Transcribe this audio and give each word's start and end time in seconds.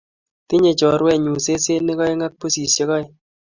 Tinye 0.47 0.71
chorwennyu 0.79 1.33
sesenik 1.45 1.99
aeng' 2.05 2.25
ak 2.27 2.33
pusisyek 2.39 2.89
aeng' 2.95 3.11